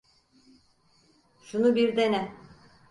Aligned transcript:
Şunu 1.43 1.75
bir 1.75 1.95
dene. 1.97 2.35